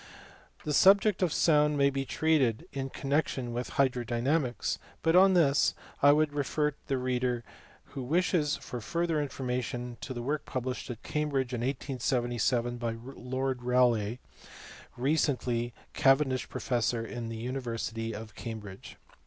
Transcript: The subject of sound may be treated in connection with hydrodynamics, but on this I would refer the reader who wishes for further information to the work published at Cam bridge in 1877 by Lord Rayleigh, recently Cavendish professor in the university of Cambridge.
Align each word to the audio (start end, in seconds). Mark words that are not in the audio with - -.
The 0.65 0.73
subject 0.73 1.21
of 1.21 1.31
sound 1.31 1.77
may 1.77 1.91
be 1.91 2.05
treated 2.05 2.67
in 2.73 2.89
connection 2.89 3.53
with 3.53 3.73
hydrodynamics, 3.73 4.79
but 5.03 5.15
on 5.15 5.35
this 5.35 5.75
I 6.01 6.11
would 6.11 6.33
refer 6.33 6.73
the 6.87 6.97
reader 6.97 7.43
who 7.93 8.01
wishes 8.01 8.55
for 8.55 8.81
further 8.81 9.21
information 9.21 9.97
to 10.01 10.15
the 10.15 10.23
work 10.23 10.43
published 10.47 10.89
at 10.89 11.03
Cam 11.03 11.29
bridge 11.29 11.53
in 11.53 11.61
1877 11.61 12.77
by 12.77 12.95
Lord 13.15 13.61
Rayleigh, 13.61 14.17
recently 14.97 15.71
Cavendish 15.93 16.49
professor 16.49 17.05
in 17.05 17.29
the 17.29 17.37
university 17.37 18.11
of 18.11 18.33
Cambridge. 18.33 18.97